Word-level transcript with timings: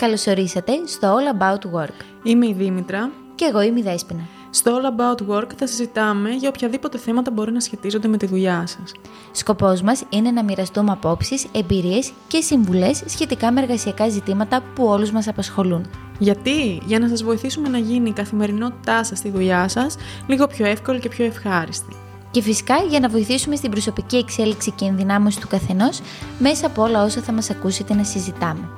Καλωσορίσατε 0.00 0.72
στο 0.86 1.16
All 1.16 1.40
About 1.40 1.80
Work. 1.80 2.04
Είμαι 2.22 2.46
η 2.46 2.52
Δήμητρα. 2.52 3.10
Και 3.34 3.44
εγώ 3.44 3.60
είμαι 3.60 3.78
η 3.78 3.82
Δέσποινα. 3.82 4.20
Στο 4.50 4.76
All 4.76 5.00
About 5.00 5.36
Work 5.36 5.48
θα 5.56 5.66
συζητάμε 5.66 6.30
για 6.30 6.48
οποιαδήποτε 6.48 6.98
θέματα 6.98 7.30
μπορεί 7.30 7.52
να 7.52 7.60
σχετίζονται 7.60 8.08
με 8.08 8.16
τη 8.16 8.26
δουλειά 8.26 8.64
σας. 8.66 8.92
Σκοπός 9.32 9.82
μας 9.82 10.02
είναι 10.08 10.30
να 10.30 10.44
μοιραστούμε 10.44 10.92
απόψεις, 10.92 11.46
εμπειρίες 11.52 12.12
και 12.28 12.40
συμβουλές 12.40 13.02
σχετικά 13.06 13.52
με 13.52 13.60
εργασιακά 13.60 14.08
ζητήματα 14.08 14.62
που 14.74 14.84
όλους 14.84 15.10
μας 15.10 15.28
απασχολούν. 15.28 15.90
Γιατί; 16.18 16.82
Για 16.86 16.98
να 16.98 17.08
σας 17.08 17.22
βοηθήσουμε 17.22 17.68
να 17.68 17.78
γίνει 17.78 18.08
η 18.08 18.12
καθημερινότητά 18.12 19.04
σας 19.04 19.18
στη 19.18 19.30
δουλειά 19.30 19.68
σας 19.68 19.96
λίγο 20.26 20.46
πιο 20.46 20.66
εύκολη 20.66 21.00
και 21.00 21.08
πιο 21.08 21.24
ευχάριστη. 21.24 21.96
Και 22.30 22.42
φυσικά 22.42 22.76
για 22.88 23.00
να 23.00 23.08
βοηθήσουμε 23.08 23.56
στην 23.56 23.70
προσωπική 23.70 24.16
εξέλιξη 24.16 24.70
και 24.70 24.84
ενδυνάμωση 24.84 25.40
του 25.40 25.48
καθενός 25.48 26.00
μέσα 26.38 26.66
από 26.66 26.82
όλα 26.82 27.04
όσα 27.04 27.20
θα 27.20 27.32
μας 27.32 27.50
ακούσετε 27.50 27.94
να 27.94 28.04
συζητάμε. 28.04 28.68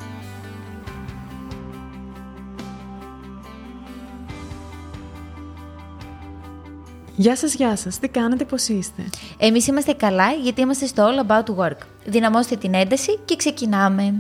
Γεια 7.23 7.37
σας, 7.37 7.55
γεια 7.55 7.77
σας. 7.77 7.99
Τι 7.99 8.09
κάνετε, 8.09 8.45
πώς 8.45 8.69
είστε; 8.69 9.03
Εμείς 9.39 9.67
είμαστε 9.67 9.93
καλά 9.93 10.33
γιατί 10.33 10.61
είμαστε 10.61 10.87
στο 10.87 11.07
All 11.07 11.27
About 11.27 11.57
Work. 11.57 11.77
Δυναμώστε 12.05 12.57
την 12.57 12.75
ένταση 12.75 13.19
και 13.25 13.37
ξεκινάμε. 13.37 14.15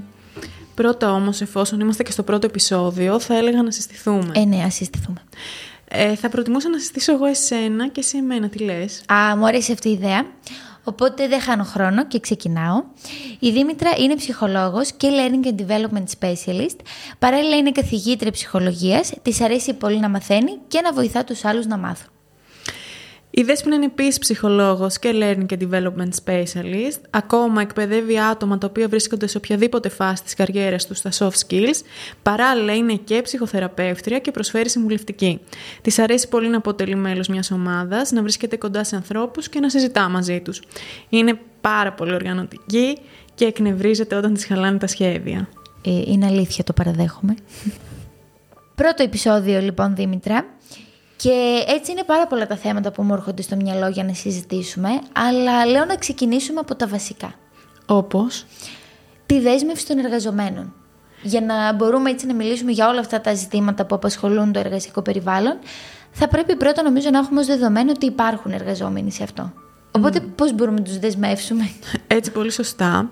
Πρώτα 0.75 1.13
όμως, 1.13 1.41
εφόσον 1.41 1.81
είμαστε 1.81 2.03
και 2.03 2.11
στο 2.11 2.23
πρώτο 2.23 2.47
επεισόδιο, 2.47 3.21
θα 3.21 3.37
έλεγα 3.37 3.63
να 3.63 3.71
συστηθούμε. 3.71 4.33
Ε, 4.35 4.45
ναι, 4.45 4.63
ας 4.63 4.75
συστηθούμε. 4.75 5.23
Ε, 5.89 6.15
θα 6.15 6.29
προτιμούσα 6.29 6.69
να 6.69 6.79
συστήσω 6.79 7.13
εγώ 7.13 7.27
εσένα 7.27 7.89
και 7.89 8.01
εσύ 8.01 8.19
εμένα, 8.19 8.49
τι 8.49 8.59
λες; 8.59 9.03
Α, 9.13 9.37
μου 9.37 9.47
αρέσει 9.47 9.73
αυτή 9.73 9.89
η 9.89 9.93
ιδέα. 9.93 10.27
Οπότε 10.85 11.29
δεν 11.29 11.41
χάνω 11.41 11.65
χρόνο 11.65 12.07
και 12.07 12.21
ξεκινάω. 12.21 12.83
Η 13.39 13.51
Δήμητρα 13.51 13.91
είναι 13.99 14.15
ψυχολόγος 14.15 14.93
και 14.93 15.09
Learning 15.11 15.47
and 15.47 15.61
Development 15.61 16.05
Specialist. 16.19 16.77
Παράλληλα 17.19 17.57
είναι 17.57 17.73
καθηγήτρια 17.73 18.31
ψυχολογίας. 18.31 19.13
Της 19.23 19.41
αρέσει 19.41 19.75
πολύ 19.75 19.99
να 19.99 20.09
μαθαίνει 20.09 20.59
και 20.69 20.81
να 20.81 20.93
βοηθά 20.93 21.25
τους 21.25 21.45
άλλους 21.45 21.67
να 21.67 21.77
μάθουν. 21.79 22.11
Η 23.35 23.43
Δέσποινα 23.43 23.75
είναι 23.75 23.85
επίσης 23.85 24.19
ψυχολόγος 24.19 24.99
και 24.99 25.11
learning 25.15 25.53
and 25.53 25.69
development 25.69 26.11
specialist. 26.25 27.01
Ακόμα 27.11 27.61
εκπαιδεύει 27.61 28.21
άτομα 28.21 28.59
τα 28.59 28.67
οποία 28.67 28.89
βρίσκονται 28.89 29.27
σε 29.27 29.37
οποιαδήποτε 29.37 29.89
φάση 29.89 30.23
της 30.23 30.35
καριέρας 30.35 30.87
τους 30.87 30.99
στα 30.99 31.11
soft 31.19 31.47
skills. 31.47 31.81
Παράλληλα 32.23 32.75
είναι 32.75 32.95
και 32.95 33.23
ψυχοθεραπεύτρια 33.23 34.19
και 34.19 34.31
προσφέρει 34.31 34.69
συμβουλευτική. 34.69 35.41
Της 35.83 35.99
αρέσει 35.99 36.29
πολύ 36.29 36.49
να 36.49 36.57
αποτελεί 36.57 36.95
μέλος 36.95 37.29
μιας 37.29 37.51
ομάδας, 37.51 38.11
να 38.11 38.23
βρίσκεται 38.23 38.57
κοντά 38.57 38.85
σε 38.85 38.97
ανθρώπους 38.97 39.49
και 39.49 39.61
να 39.61 39.71
συζητά 39.71 40.09
μαζί 40.09 40.41
τους. 40.41 40.63
Είναι 41.09 41.39
πάρα 41.61 41.93
πολύ 41.93 42.15
οργανωτική 42.15 42.99
και 43.35 43.45
εκνευρίζεται 43.45 44.15
όταν 44.15 44.35
της 44.35 44.47
χαλάνε 44.47 44.79
τα 44.79 44.87
σχέδια. 44.87 45.49
Ε, 45.85 45.91
είναι 46.07 46.27
αλήθεια, 46.27 46.65
το 46.65 46.73
παραδέχομαι. 46.73 47.35
Πρώτο 48.75 49.03
επεισόδιο 49.03 49.61
λοιπόν 49.61 49.95
Δήμητρα 49.95 50.47
και 51.23 51.65
έτσι 51.67 51.91
είναι 51.91 52.03
πάρα 52.03 52.27
πολλά 52.27 52.47
τα 52.47 52.57
θέματα 52.57 52.93
που 52.93 53.03
μου 53.03 53.15
έρχονται 53.15 53.43
στο 53.43 53.57
μυαλό 53.57 53.89
για 53.89 54.05
να 54.05 54.15
συζητήσουμε, 54.15 54.89
αλλά 55.13 55.67
λέω 55.67 55.85
να 55.85 55.97
ξεκινήσουμε 55.97 56.61
από 56.61 56.75
τα 56.75 56.87
βασικά. 56.87 57.35
Όπως; 57.87 58.47
Τη 59.27 59.41
δέσμευση 59.41 59.87
των 59.87 59.99
εργαζομένων. 59.99 60.75
Για 61.23 61.41
να 61.41 61.73
μπορούμε 61.73 62.11
έτσι 62.11 62.27
να 62.27 62.35
μιλήσουμε 62.35 62.73
για 62.73 62.89
όλα 62.89 63.01
αυτά 63.01 63.21
τα 63.21 63.35
ζητήματα 63.35 63.87
που 63.87 63.95
απασχολούν 63.95 64.53
το 64.53 64.59
εργασιακό 64.59 65.03
περιβάλλον, 65.03 65.59
θα 66.11 66.29
πρέπει 66.29 66.57
πρώτα 66.57 66.83
νομίζω 66.83 67.11
να 67.11 67.19
έχουμε 67.19 67.41
ως 67.41 67.47
δεδομένο 67.47 67.91
ότι 67.91 68.07
υπάρχουν 68.07 68.53
εργαζόμενοι 68.53 69.13
σε 69.13 69.23
αυτό. 69.23 69.53
Οπότε 69.91 70.19
mm. 70.19 70.29
πώς 70.37 70.53
μπορούμε 70.53 70.79
να 70.79 70.85
τους 70.85 70.99
δεσμεύσουμε; 70.99 71.71
Έτσι 72.07 72.31
πολύ 72.31 72.51
σωστά. 72.51 73.11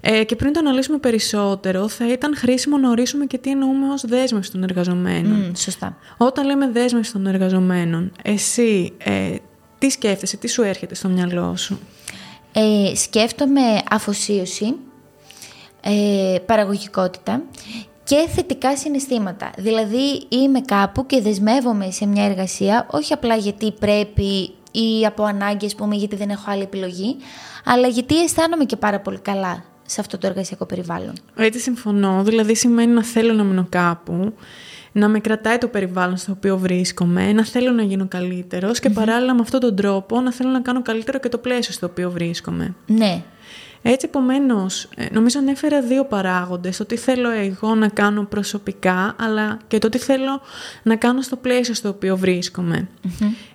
Ε, 0.00 0.24
και 0.24 0.36
πριν 0.36 0.52
το 0.52 0.58
αναλύσουμε 0.58 0.98
περισσότερο, 0.98 1.88
θα 1.88 2.12
ήταν 2.12 2.36
χρήσιμο 2.36 2.76
να 2.76 2.90
ορίσουμε 2.90 3.24
και 3.24 3.38
τι 3.38 3.50
εννοούμε 3.50 3.92
ως 3.92 4.06
δέσμευση 4.06 4.52
των 4.52 4.62
εργαζομένων. 4.62 5.50
Mm, 5.50 5.56
σωστά. 5.56 5.96
Όταν 6.16 6.46
λέμε 6.46 6.70
δέσμευση 6.70 7.12
των 7.12 7.26
εργαζομένων, 7.26 8.12
εσύ 8.22 8.92
ε, 8.98 9.34
τι 9.78 9.90
σκέφτεσαι, 9.90 10.36
τι 10.36 10.48
σου 10.48 10.62
έρχεται 10.62 10.94
στο 10.94 11.08
μυαλό 11.08 11.56
σου; 11.56 11.78
Ε, 12.52 12.94
σκέφτομαι 12.94 13.60
αφοσίωση, 13.90 14.74
ε, 15.80 16.38
παραγωγικότητα 16.46 17.42
και 18.04 18.28
θετικά 18.34 18.76
συναισθήματα. 18.76 19.50
Δηλαδή 19.56 20.26
είμαι 20.28 20.60
κάπου 20.60 21.06
και 21.06 21.20
δεσμεύομαι 21.20 21.90
σε 21.90 22.06
μια 22.06 22.24
εργασία, 22.24 22.86
όχι 22.90 23.12
απλά 23.12 23.36
γιατί 23.36 23.72
πρέπει 23.72 24.50
ή 24.72 25.06
από 25.06 25.24
ανάγκη, 25.24 25.74
πούμε, 25.76 25.96
γιατί 25.96 26.16
δεν 26.16 26.30
έχω 26.30 26.50
άλλη 26.50 26.62
επιλογή, 26.62 27.16
αλλά 27.64 27.86
γιατί 27.86 28.22
αισθάνομαι 28.22 28.64
και 28.64 28.76
πάρα 28.76 29.00
πολύ 29.00 29.18
καλά 29.18 29.64
σε 29.90 30.00
αυτό 30.00 30.18
το 30.18 30.26
εργασιακό 30.26 30.64
περιβάλλον. 30.66 31.12
Έτσι 31.36 31.58
συμφωνώ. 31.58 32.22
Δηλαδή 32.24 32.54
σημαίνει 32.54 32.92
να 32.92 33.04
θέλω 33.04 33.32
να 33.32 33.44
μείνω 33.44 33.66
κάπου, 33.68 34.34
να 34.92 35.08
με 35.08 35.20
κρατάει 35.20 35.58
το 35.58 35.68
περιβάλλον 35.68 36.16
στο 36.16 36.32
οποίο 36.32 36.58
βρίσκομαι, 36.58 37.32
να 37.32 37.44
θέλω 37.44 37.70
να 37.70 37.82
γίνω 37.82 38.08
και 38.80 38.90
παράλληλα 38.90 39.34
με 39.34 39.40
αυτόν 39.40 39.60
τον 39.60 39.76
τρόπο 39.76 40.20
να 40.20 40.32
θέλω 40.32 40.50
να 40.50 40.60
κάνω 40.60 40.82
καλύτερο 40.82 41.18
και 41.18 41.28
το 41.28 41.38
πλαίσιο 41.38 41.72
στο 41.72 41.86
οποίο 41.86 42.10
βρίσκομαι. 42.10 42.74
Ναι. 42.86 43.22
Έτσι, 43.82 44.06
επομένως, 44.06 44.88
ε, 44.96 45.06
νομίζω 45.12 45.38
ανέφερα 45.38 45.82
δύο 45.82 46.04
παράγοντες, 46.04 46.76
το 46.76 46.84
τι 46.84 46.96
θέλω 46.96 47.30
εγώ 47.30 47.74
να 47.74 47.88
κάνω 47.88 48.22
προσωπικά, 48.22 49.16
αλλά 49.18 49.58
και 49.68 49.78
το 49.78 49.88
τι 49.88 49.98
θέλω 49.98 50.40
να 50.82 50.96
κάνω 50.96 51.22
στο 51.22 51.36
πλαίσιο 51.36 51.74
στο 51.74 51.88
οποίο 51.88 52.18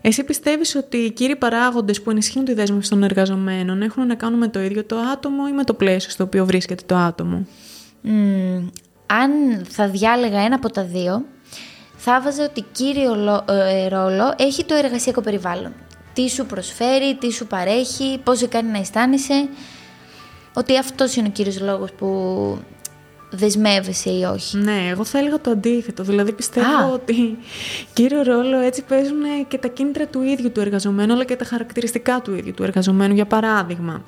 Εσύ 0.01 0.23
πιστεύεις 0.23 0.75
ότι 0.75 0.97
οι 0.97 1.11
κύριοι 1.11 1.35
παράγοντες 1.35 2.01
που 2.01 2.09
ενισχύουν 2.09 2.45
τη 2.45 2.53
δέσμευση 2.53 2.89
των 2.89 3.03
εργαζομένων 3.03 3.81
έχουν 3.81 4.07
να 4.07 4.15
κάνουν 4.15 4.39
με 4.39 4.47
το 4.47 4.61
ίδιο 4.61 4.83
το 4.83 4.97
άτομο 4.97 5.43
ή 5.49 5.51
με 5.51 5.63
το 5.63 5.73
πλαίσιο 5.73 6.11
στο 6.11 6.23
οποίο 6.23 6.45
βρίσκεται 6.45 6.83
το 6.85 6.95
άτομο; 6.95 7.45
αν 9.05 9.31
θα 9.69 9.89
διάλεγα 9.89 10.39
ένα 10.39 10.55
από 10.55 10.71
τα 10.71 10.83
δύο, 10.83 11.25
θα 11.95 12.21
βάζα 12.21 12.43
ότι 12.43 12.65
κύριο 12.71 13.43
ε, 13.49 13.87
ρόλο 13.87 14.33
έχει 14.37 14.63
το 14.65 14.75
εργασιακό 14.75 15.21
περιβάλλον. 15.21 15.73
Τι 16.13 16.29
σου 16.29 16.45
προσφέρει, 16.45 17.15
τι 17.19 17.31
σου 17.31 17.47
παρέχει, 17.47 18.19
πώς 18.23 18.37
σε 18.37 18.47
κάνει 18.47 18.71
να 18.71 18.77
αισθάνεσαι 18.77 19.47
ότι 20.55 20.77
αυτός 20.77 21.15
είναι 21.15 21.27
ο 21.27 21.31
κύριος 21.31 21.59
λόγος 21.61 21.91
που 21.91 22.07
δεσμεύεσαι 23.29 24.09
ή 24.09 24.23
όχι. 24.23 24.57
Ναι, 24.57 24.87
εγώ 24.89 25.05
θα 25.05 25.17
έλεγα 25.17 25.41
το 25.41 25.49
αντίθετο. 25.49 26.03
Δηλαδή 26.03 26.31
πιστεύω 26.31 26.93
ότι 26.93 27.37
κύριο 27.93 28.23
ρόλο 28.23 28.59
έτσι 28.59 28.83
παίζουν 28.83 29.47
και 29.47 29.57
τα 29.57 29.67
κίνητρα 29.67 30.07
του 30.07 30.21
ίδιου 30.21 30.51
του 30.51 30.59
εργαζομένου, 30.59 31.13
αλλά 31.13 31.23
και 31.23 31.35
τα 31.35 31.45
χαρακτηριστικά 31.45 32.21
του 32.21 32.35
ίδιου 32.35 32.53
του 32.53 32.63
εργαζομένου. 32.63 33.13
Για 33.13 33.25
παραδειγμα 33.25 34.03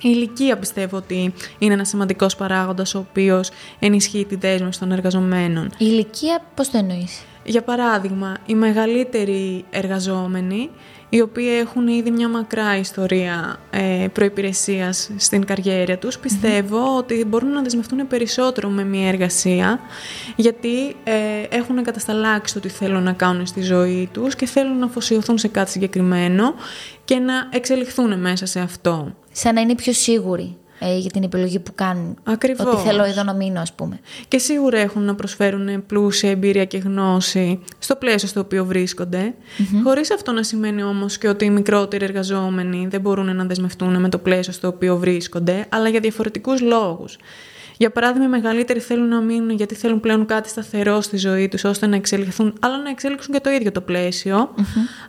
η 0.00 0.10
ηλικία 0.12 0.56
πιστεύω 0.56 0.96
ότι 0.96 1.34
είναι 1.58 1.72
ένας 1.72 1.88
σημαντικός 1.88 2.36
παράγοντας 2.36 2.94
ο 2.94 2.98
οποίος 2.98 3.50
ενισχύει 3.78 4.24
τη 4.24 4.36
δέσμευση 4.36 4.80
των 4.80 4.92
εργαζομένων. 4.92 5.64
Η 5.64 5.70
ηλικία, 5.78 6.44
πώς 6.54 6.70
το 6.70 6.78
εννοείς; 6.78 7.24
Για 7.44 7.62
παράδειγμα, 7.62 8.36
οι 8.46 8.54
μεγαλύτεροι 8.54 9.64
εργαζόμενοι 9.70 10.70
οι 11.14 11.20
οποίοι 11.20 11.48
έχουν 11.60 11.88
ήδη 11.88 12.10
μια 12.10 12.28
μακρά 12.28 12.76
ιστορία 12.76 13.56
ε, 13.70 14.06
προϋπηρεσίας 14.12 15.10
στην 15.16 15.44
καριέρα 15.44 15.98
τους, 15.98 16.18
πιστευω 16.18 16.96
ότι 16.96 17.24
μπορούν 17.24 17.50
να 17.50 17.62
δεσμευτούν 17.62 18.06
περισσότερο 18.06 18.68
με 18.68 18.84
μια 18.84 19.08
εργασία, 19.08 19.80
γιατί 20.36 20.96
ε, 21.04 21.12
έχουν 21.48 21.82
κατασταλάξει 21.82 22.54
το 22.54 22.60
τι 22.60 22.68
θέλουν 22.68 23.02
να 23.02 23.12
κάνουν 23.12 23.46
στη 23.46 23.62
ζωή 23.62 24.08
τους 24.12 24.36
και 24.36 24.46
θέλουν 24.46 24.78
να 24.78 24.86
αφοσιωθούν 24.86 25.38
σε 25.38 25.48
κάτι 25.48 25.70
συγκεκριμένο 25.70 26.54
και 27.04 27.18
να 27.18 27.34
εξελιχθούν 27.50 28.20
μέσα 28.20 28.46
σε 28.46 28.60
αυτό. 28.60 29.14
Σαν 29.32 29.54
να 29.54 29.60
είναι 29.60 29.74
πιο 29.74 29.92
σίγουροι 29.92 30.56
ε, 30.78 30.98
για 30.98 31.10
την 31.10 31.22
επιλογή 31.22 31.58
που 31.58 31.72
κάνουν. 31.74 32.16
Ακριβώς. 32.22 32.66
Ότι 32.66 32.76
θέλω 32.76 33.04
εδώ 33.04 33.22
να 33.22 33.34
μείνω, 33.34 33.60
ας 33.60 33.72
πούμε. 33.72 34.00
Και 34.28 34.38
σίγουρα 34.38 34.78
έχουν 34.78 35.02
να 35.02 35.14
προσφέρουν 35.14 35.86
πλούσια 35.86 36.30
εμπειρία 36.30 36.64
και 36.64 36.78
γνώση 36.78 37.60
στο 37.78 37.96
πλαίσιο 37.96 38.28
στο 38.28 38.40
οποίο 38.40 38.64
βρίσκονται. 38.64 39.34
Mm-hmm. 39.34 39.80
Χωρίς 39.84 40.10
αυτό 40.10 40.32
να 40.32 40.42
σημαίνει 40.42 40.82
όμως 40.82 41.18
και 41.18 41.28
ότι 41.28 41.44
οι 41.44 41.50
μικρότεροι 41.50 42.04
εργαζόμενοι 42.04 42.86
δεν 42.90 43.00
μπορούν 43.00 43.36
να 43.36 43.44
δεσμευτούν 43.44 44.00
με 44.00 44.08
το 44.08 44.18
πλαίσιο 44.18 44.52
στο 44.52 44.68
οποίο 44.68 44.96
βρίσκονται, 44.96 45.66
αλλά 45.68 45.88
για 45.88 46.00
διαφορετικούς 46.00 46.60
λόγους. 46.60 47.18
Για 47.76 47.90
παράδειγμα, 47.90 48.26
οι 48.26 48.28
μεγαλύτεροι 48.28 48.80
θέλουν 48.80 49.08
να 49.08 49.20
μείνουν 49.20 49.50
γιατί 49.50 49.74
θέλουν 49.74 50.00
πλέον 50.00 50.26
κάτι 50.26 50.48
σταθερό 50.48 51.00
στη 51.00 51.16
ζωή 51.16 51.48
τους, 51.48 51.64
ώστε 51.64 51.86
να 51.86 51.96
εξελιχθούν, 51.96 52.54
αλλά 52.60 52.78
να 52.78 52.90
εξέλιξουν 52.90 53.34
και 53.34 53.40
το 53.40 53.50
ίδιο 53.50 53.72
το 53.72 53.80
πλαίσιο. 53.80 54.54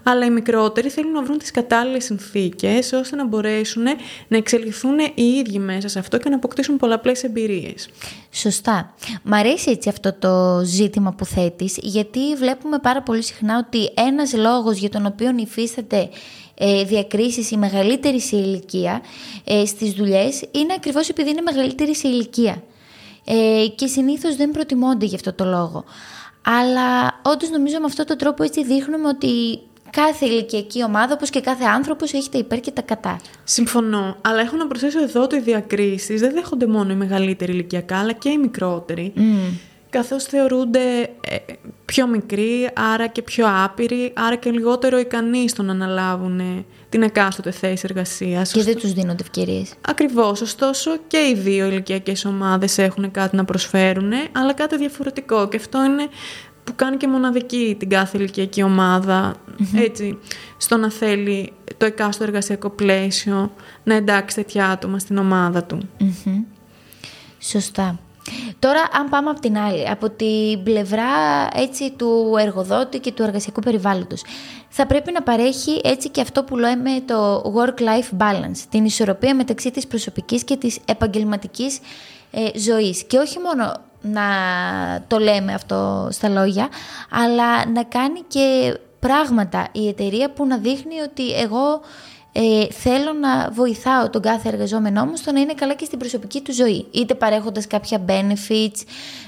Αλλά 0.03 0.25
οι 0.25 0.29
μικρότεροι 0.29 0.89
θέλουν 0.89 1.11
να 1.11 1.23
βρουν 1.23 1.37
τις 1.37 1.51
κατάλληλες 1.51 2.03
συνθήκες, 2.03 2.91
ώστε 2.93 3.15
να 3.15 3.25
μπορέσουν 3.25 3.83
να 4.27 4.37
εξελιχθούν 4.37 4.99
οι 5.15 5.23
ίδιοι 5.23 5.59
μέσα 5.59 5.87
σε 5.87 5.99
αυτό 5.99 6.17
και 6.17 6.29
να 6.29 6.35
αποκτήσουν 6.35 6.77
πολλαπλές 6.77 7.23
εμπειρίες. 7.23 7.89
Σωστά. 8.31 8.93
Μ' 9.23 9.33
αρέσει 9.33 9.71
έτσι 9.71 9.89
αυτό 9.89 10.13
το 10.19 10.61
ζήτημα 10.65 11.13
που 11.13 11.25
θέτεις, 11.25 11.77
γιατί 11.81 12.35
βλέπουμε 12.35 12.79
πάρα 12.79 13.01
πολύ 13.01 13.23
συχνά 13.23 13.65
ότι 13.67 13.91
ένας 14.07 14.33
λόγος 14.33 14.77
για 14.77 14.89
τον 14.89 15.05
οποίο 15.05 15.33
υφίσταται 15.35 16.09
ε, 16.57 16.83
διακρίσεις 16.83 17.51
η 17.51 17.57
μεγαλύτερη 17.57 18.21
σε 18.21 18.35
ηλικία 18.35 19.01
ε, 19.43 19.65
στις 19.65 19.91
δουλειές 19.91 20.43
είναι 20.51 20.73
ακριβώς 20.75 21.09
επειδή 21.09 21.29
είναι 21.29 21.41
μεγαλύτερη 21.41 21.95
σε 21.95 22.07
ηλικία. 22.07 22.63
Ε, 23.25 23.67
και 23.75 23.87
συνήθως 23.87 24.35
δεν 24.35 24.51
προτιμώνται 24.51 25.05
γι' 25.05 25.15
αυτό 25.15 25.33
το 25.33 25.45
λόγο. 25.45 25.83
Αλλά 26.41 27.19
όντως 27.21 27.49
νομίζω 27.49 27.79
με 27.79 27.85
αυτόν 27.85 28.05
τον 28.05 28.17
τρόπο 28.17 28.43
έτσι 28.43 28.63
δείχνουμε 28.63 29.07
ότι 29.07 29.59
κάθε 29.89 30.25
ηλικιακή 30.25 30.83
ομάδα, 30.83 31.13
όπως 31.13 31.29
και 31.29 31.41
κάθε 31.41 31.63
άνθρωπος, 31.63 32.13
έχει 32.13 32.29
τα 32.29 32.37
υπέρ 32.37 32.59
και 32.59 32.71
τα 32.71 32.81
κατά. 32.81 33.19
Συμφωνώ, 33.43 34.17
αλλά 34.21 34.41
έχω 34.41 34.55
να 34.55 34.67
προσθέσω 34.67 35.01
εδώ 35.01 35.21
ότι 35.21 35.35
οι 35.35 35.39
διακρίσεις 35.39 36.19
δεν 36.19 36.33
δέχονται 36.33 36.67
μόνο 36.67 36.91
οι 36.91 36.95
μεγαλύτεροι 36.95 37.51
ηλικιακά, 37.51 37.99
αλλά 37.99 38.11
και 38.11 38.29
οι 38.29 38.37
μικρότεροι. 38.37 39.13
Mm. 39.15 39.21
Καθώς 39.89 40.23
θεωρούνται 40.23 41.01
ε, 41.01 41.35
πιο 41.85 42.07
μικροί, 42.07 42.69
άρα 42.93 43.07
και 43.07 43.21
πιο 43.21 43.45
άπειροι, 43.63 44.13
άρα 44.15 44.35
και 44.35 44.51
λιγότερο 44.51 44.99
ικανοί 44.99 45.49
στο 45.49 45.63
να 45.63 45.71
αναλάβουν 45.71 46.65
την 46.89 47.03
εκάστοτε 47.03 47.51
θέση 47.51 47.85
εργασίας. 47.89 48.51
Και 48.51 48.63
δεν 48.63 48.77
τους 48.77 48.93
δίνονται 48.93 49.23
ευκαιρίες. 49.23 49.73
Ακριβώς. 49.81 50.41
Ωστόσο 50.41 50.91
και 51.07 51.17
οι 51.17 51.35
δύο 51.35 51.65
ηλικιακές 51.65 52.25
ομάδες 52.25 52.77
έχουν 52.77 53.11
κάτι 53.11 53.35
να 53.35 53.45
προσφέρουν, 53.45 54.11
αλλά 54.31 54.53
κάτι 54.53 54.77
διαφορετικό. 54.77 55.47
Και 55.47 55.57
αυτό 55.57 55.83
είναι 55.83 56.07
που 56.63 56.75
κάνει 56.75 56.97
και 56.97 57.07
μοναδική 57.07 57.75
την 57.79 57.89
κάθε 57.89 58.17
ηλικιακή 58.17 58.65
έτσι, 59.75 60.17
στο 60.57 60.77
να 60.77 60.91
θέλει 60.91 61.53
το 61.77 61.85
εκάστοτε 61.85 62.29
εργασιακό 62.29 62.69
πλαίσιο 62.69 63.51
να 63.83 63.95
εντάξει 63.95 64.35
τέτοια 64.35 64.69
άτομα 64.69 64.99
στην 64.99 65.17
ομάδα 65.17 65.63
του. 65.63 65.89
Σωστά. 67.39 67.99
Τώρα, 68.59 68.79
αν 68.99 69.09
πάμε 69.09 69.29
από 69.29 69.39
την 69.39 69.57
άλλη, 69.57 69.89
από 69.89 70.09
την 70.09 70.63
πλευρά 70.63 71.03
έτσι, 71.53 71.91
του 71.91 72.35
εργοδότη 72.39 72.99
και 72.99 73.11
του 73.11 73.23
εργασιακού 73.23 73.59
περιβάλλοντος, 73.59 74.23
θα 74.69 74.85
πρέπει 74.85 75.11
να 75.11 75.21
παρέχει 75.21 75.81
έτσι 75.83 76.09
και 76.09 76.21
αυτό 76.21 76.43
που 76.43 76.57
λέμε 76.57 76.89
το 77.05 77.41
work-life 77.55 78.17
balance, 78.17 78.57
την 78.69 78.85
ισορροπία 78.85 79.35
μεταξύ 79.35 79.71
της 79.71 79.87
προσωπικής 79.87 80.43
και 80.43 80.57
της 80.57 80.79
επαγγελματικής 80.85 81.79
ε, 82.31 82.59
ζωής. 82.59 83.03
Και 83.03 83.17
όχι 83.17 83.39
μόνο 83.39 83.73
να 84.01 84.23
το 85.07 85.17
λέμε 85.17 85.53
αυτό 85.53 86.07
στα 86.11 86.29
λόγια, 86.29 86.69
αλλά 87.09 87.65
να 87.69 87.83
κάνει 87.83 88.19
και 88.27 88.77
πράγματα 88.99 89.67
η 89.71 89.87
εταιρεία 89.87 90.31
που 90.31 90.45
να 90.45 90.57
δείχνει 90.57 90.99
ότι 90.99 91.31
εγώ 91.33 91.81
ε, 92.37 92.67
θέλω 92.71 93.13
να 93.13 93.49
βοηθάω 93.51 94.09
τον 94.09 94.21
κάθε 94.21 94.49
εργαζόμενό 94.49 95.05
μου 95.05 95.15
στο 95.15 95.31
να 95.31 95.39
είναι 95.39 95.53
καλά 95.53 95.73
και 95.73 95.85
στην 95.85 95.99
προσωπική 95.99 96.41
του 96.41 96.53
ζωή. 96.53 96.85
Είτε 96.91 97.15
παρέχοντας 97.15 97.67
κάποια 97.67 98.05
benefits, 98.07 98.81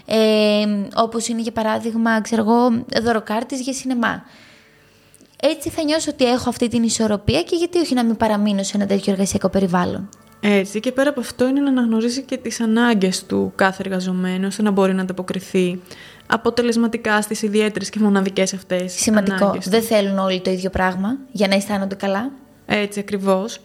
ε, 0.06 0.66
όπως 0.96 1.28
είναι 1.28 1.42
για 1.42 1.52
παράδειγμα, 1.52 2.22
ξέρω 2.22 2.42
εγώ, 2.42 2.84
δωροκάρτης 3.04 3.62
για 3.62 3.74
σινεμά. 3.74 4.24
Έτσι 5.42 5.70
θα 5.70 5.84
νιώσω 5.84 6.12
ότι 6.12 6.26
έχω 6.26 6.50
αυτή 6.50 6.68
την 6.68 6.84
ισορροπία 6.84 7.44
και 7.44 7.56
γιατί 7.56 7.80
όχι 7.80 7.94
να 7.94 8.04
μην 8.04 8.18
παραμείνω 8.18 8.64
σε 8.64 8.78
ένα 8.78 8.86
τέτοιο 8.86 9.12
εργασιακό 9.12 9.50
περιβάλλον. 9.50 10.10
Έτσι 10.40 10.80
και 10.80 10.92
πέρα 10.92 11.10
από 11.10 11.20
αυτό 11.20 11.48
είναι 11.48 11.60
να 11.60 11.70
αναγνωρίσει 11.70 12.22
και 12.22 12.38
τις 12.38 12.60
ανάγκες 12.60 13.26
του 13.26 13.52
κάθε 13.56 13.84
εργαζομένου 13.86 14.48
ώστε 14.48 14.62
να 14.62 14.72
μπορεί 14.72 14.94
να 14.94 15.02
ανταποκριθεί 15.02 15.82
αποτελεσματικά 16.28 17.22
στις 17.22 17.42
ιδιαίτερες 17.42 17.90
και 17.90 18.00
μοναδικές 18.00 18.54
αυτές 18.54 18.94
Σημαντικό. 18.94 19.58
Δεν 19.64 19.82
θέλουν 19.82 20.18
όλοι 20.18 20.42
το 20.42 20.52
ίδιο 20.52 20.70
πράγμα 20.70 21.18
για 21.32 21.48
να 21.48 21.56
αισθάνονται 21.56 21.96
καλά; 21.96 22.32
Έτσι 22.70 23.00
ακριβώς. 23.00 23.60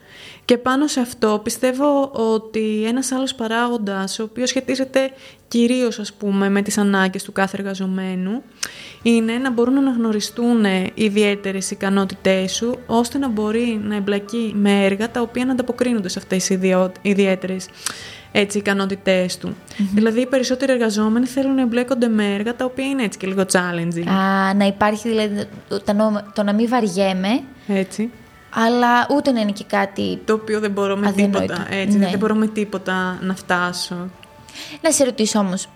Και 0.44 0.58
πάνω 0.58 0.86
σε 0.86 1.00
αυτό 1.00 1.40
πιστεύω 1.42 2.10
ότι 2.12 2.84
ένας 2.86 3.12
άλλος 3.12 3.34
παράγοντας, 3.34 4.18
ο 4.18 4.22
οποίος 4.22 4.48
σχετίζεται 4.48 5.10
κυρίως 5.48 5.98
ας 5.98 6.12
πούμε 6.12 6.48
με 6.48 6.62
τις 6.62 6.78
ανάγκες 6.78 7.22
του 7.22 7.32
κάθε 7.32 7.56
εργαζομένου, 7.58 8.42
είναι 9.02 9.32
να 9.32 9.50
μπορούν 9.50 9.74
να 9.74 9.80
αναγνωριστούν 9.80 10.64
οι 10.64 10.92
ιδιαίτερες 10.94 11.70
ικανότητές 11.70 12.52
σου, 12.52 12.78
ώστε 12.86 13.18
να 13.18 13.28
μπορεί 13.28 13.80
να 13.84 13.96
εμπλακεί 13.96 14.52
με 14.56 14.84
έργα 14.84 15.10
τα 15.10 15.20
οποία 15.20 15.44
να 15.44 15.52
ανταποκρίνονται 15.52 16.08
σε 16.08 16.18
αυτές 16.18 16.46
τις 16.46 16.58
ιδιαίτερες 17.02 17.68
έτσι, 18.32 18.58
ικανότητές 18.58 19.38
του. 19.38 19.56
Δηλαδή, 19.94 20.20
οι 20.20 20.26
περισσότεροι 20.26 20.72
εργαζόμενοι 20.72 21.26
θέλουν 21.26 21.54
να 21.54 21.62
εμπλέκονται 21.62 22.08
με 22.08 22.34
έργα 22.34 22.56
τα 22.56 22.64
οποία 22.64 22.86
είναι 22.86 23.02
έτσι 23.02 23.18
και 23.18 23.26
λίγο 23.26 23.44
challenging. 23.52 24.08
Α, 24.08 24.54
να 24.54 24.66
υπάρχει 24.66 25.08
δηλαδή 25.08 25.44
το, 25.68 25.82
το 26.34 26.42
να 26.42 26.52
μην 26.52 26.68
βαριέμαι. 26.68 27.42
Έτσι 27.66 28.10
αλλά 28.54 29.06
ούτε 29.10 29.30
να 29.30 29.40
είναι 29.40 29.52
και 29.52 29.64
κάτι. 29.64 30.20
Το 30.24 30.32
οποίο 30.32 30.60
δεν 30.60 30.70
μπορώ 30.70 30.96
με 30.96 31.12
τίποτα. 31.12 31.66
Έτσι, 31.70 31.98
ναι. 31.98 32.08
Δεν 32.08 32.18
μπορώ 32.18 32.34
με 32.34 32.46
τίποτα 32.46 33.18
να 33.20 33.34
φτάσω. 33.34 34.08
Να 34.80 34.90
σε 34.90 35.04
ρωτήσω 35.04 35.38
όμως. 35.38 35.68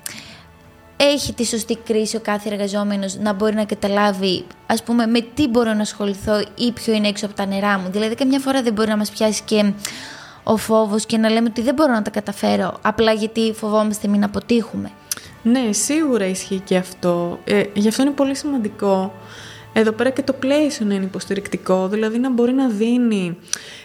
Έχει 0.97 1.33
τη 1.33 1.45
σωστή 1.47 1.77
κρίση 1.85 2.17
ο 2.17 2.21
κάθε 2.21 2.49
εργαζόμενος 2.53 3.17
να 3.17 3.33
μπορεί 3.33 3.55
να 3.55 3.65
καταλάβει 3.65 4.45
ας 4.67 4.83
πούμε 4.83 5.07
με 5.07 5.21
τι 5.35 5.49
μπορώ 5.49 5.73
να 5.73 5.81
ασχοληθώ 5.81 6.41
ή 6.55 6.73
ποιο 6.73 6.93
είναι 6.93 7.09
έξω 7.09 7.27
από 7.27 7.35
τα 7.35 7.47
νερά 7.47 7.79
μου; 7.79 7.91
Δηλαδή 7.91 8.15
καμιά 8.15 8.39
φορά 8.39 8.63
δεν 8.63 8.73
μπορεί 8.73 8.89
να 8.89 8.97
μας 8.97 9.11
πιάσει 9.11 9.43
και 9.45 9.73
ο 10.43 10.57
φόβος 10.57 11.07
και 11.07 11.17
να 11.17 11.29
λέμε 11.29 11.49
ότι 11.49 11.63
δεν 11.63 11.75
μπορώ 11.75 11.93
να 11.93 12.03
τα 12.03 12.11
καταφέρω 12.11 12.79
απλά 12.83 13.13
γιατί 13.13 13.53
φοβόμαστε 13.53 14.09
μην 14.09 14.25
αποτύχουμε. 14.25 14.91
Ναι, 15.43 15.73
σίγουρα 15.73 16.27
ισχύει 16.27 16.63
και 16.65 16.77
αυτό. 16.77 17.39
Ε, 17.45 17.63
γι' 17.75 17.89
αυτό 17.89 18.03
είναι 18.03 18.11
πολύ 18.11 18.35
σημαντικό 18.35 19.13
εδώ 19.79 19.93
πέρα 19.93 20.11
και 20.11 20.23
το 20.23 20.33
πλαίσιο 20.33 20.87
να 20.87 20.95
είναι 20.95 21.05
υποστηρικτικό, 21.05 21.89
δηλαδή 21.89 22.19
να 22.19 22.33
μπορεί 22.33 22.53
να 22.53 22.69
δίνει 22.69 23.37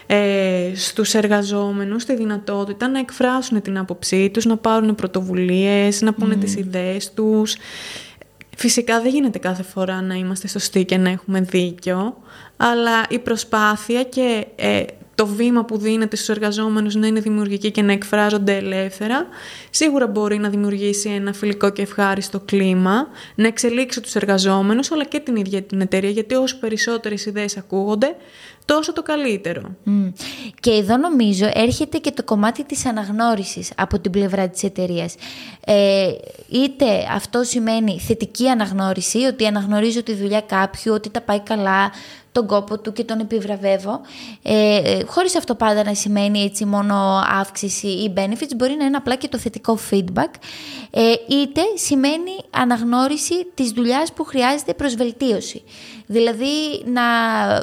ε, 0.06 0.72
στους 0.74 1.14
εργαζόμενους 1.14 2.04
τη 2.04 2.16
δυνατότητα 2.16 2.88
να 2.88 2.98
εκφράσουν 2.98 3.62
την 3.62 3.78
άποψή 3.78 4.30
τους, 4.30 4.44
να 4.44 4.56
πάρουν 4.56 4.94
πρωτοβουλίες, 4.94 6.00
να 6.00 6.12
πούνε 6.12 6.34
mm. 6.34 6.40
τις 6.40 6.54
ιδέες 6.54 7.12
τους. 7.12 7.56
Φυσικά 8.56 9.00
δεν 9.00 9.10
γίνεται 9.10 9.38
κάθε 9.38 9.62
φορά 9.62 10.02
να 10.02 10.14
είμαστε 10.14 10.48
σωστοί 10.48 10.84
και 10.84 10.96
να 10.96 11.10
έχουμε 11.10 11.40
δίκιο, 11.40 12.16
αλλά 12.56 13.06
η 13.08 13.18
προσπάθεια 13.18 14.04
και 14.04 14.46
ε, 14.56 14.82
το 15.14 15.26
βήμα 15.26 15.64
που 15.64 15.78
δίνεται 15.78 16.16
στους 16.16 16.28
εργαζόμενους 16.28 16.94
να 16.94 17.06
είναι 17.06 17.20
δημιουργική 17.20 17.70
και 17.70 17.82
να 17.82 17.92
εκφράζονται 17.92 18.56
ελεύθερα, 18.56 19.26
σίγουρα 19.70 20.06
μπορεί 20.06 20.38
να 20.38 20.48
δημιουργήσει 20.48 21.08
ένα 21.08 21.32
φιλικό 21.32 21.70
και 21.70 21.82
ευχάριστο 21.82 22.40
κλίμα, 22.40 23.08
να 23.34 23.46
εξελίξει 23.46 24.00
τους 24.00 24.14
εργαζόμενους 24.14 24.92
αλλά 24.92 25.04
και 25.04 25.20
την 25.20 25.36
ίδια 25.36 25.62
την 25.62 25.80
εταιρεία, 25.80 26.10
γιατί 26.10 26.34
όσο 26.34 26.58
περισσότερες 26.58 27.26
ιδέες 27.26 27.56
ακούγονται, 27.56 28.16
τόσο 28.64 28.92
το 28.92 29.02
καλύτερο. 29.02 29.76
Και 30.60 30.70
εδώ 30.70 30.96
νομίζω 30.96 31.48
έρχεται 31.52 31.98
και 31.98 32.10
το 32.10 32.24
κομμάτι 32.24 32.64
της 32.64 32.86
αναγνώρισης 32.86 33.72
από 33.76 33.98
την 33.98 34.10
πλευρά 34.10 34.48
της 34.48 34.62
εταιρείας. 34.62 35.14
Ε, 35.64 36.10
είτε 36.48 36.86
αυτό 37.14 37.42
σημαίνει 37.42 38.00
θετική 38.00 38.48
αναγνώριση, 38.48 39.18
ότι 39.18 39.46
αναγνωρίζω 39.46 40.02
τη 40.02 40.14
δουλειά 40.14 40.40
κάποιου, 40.40 40.92
ότι 40.94 41.10
τα 41.10 41.20
πάει 41.20 41.40
καλά, 41.40 41.90
τον 42.32 42.46
κόπο 42.46 42.78
του 42.78 42.92
και 42.92 43.04
τον 43.04 43.20
επιβραβεύω. 43.20 44.00
Ε, 44.42 44.76
ε, 44.76 45.04
χωρίς 45.04 45.36
αυτό 45.36 45.54
πάντα 45.54 45.84
να 45.84 45.94
σημαίνει 45.94 46.42
έτσι 46.42 46.64
μόνο 46.64 46.94
αύξηση 47.40 47.86
ή 47.86 48.12
benefits, 48.16 48.56
μπορεί 48.56 48.74
να 48.78 48.84
είναι 48.84 48.96
απλά 48.96 49.14
και 49.14 49.28
το 49.28 49.38
θετικό 49.38 49.78
feedback, 49.90 50.30
ε, 50.90 51.12
είτε 51.28 51.60
σημαίνει 51.74 52.36
αναγνώριση 52.50 53.34
της 53.54 53.70
δουλειάς 53.70 54.12
που 54.12 54.24
χρειάζεται 54.24 54.74
προσβελτίωση. 54.74 55.62
Δηλαδή 56.06 56.84
να 56.84 57.02